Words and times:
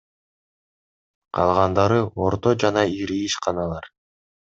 Калгандары— 1.37 1.99
орто 2.29 2.53
жана 2.65 2.87
ири 3.03 3.19
ишканалар. 3.27 3.89